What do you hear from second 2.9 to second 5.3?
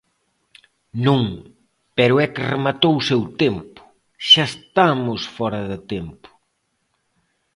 o seu tempo, xa estamos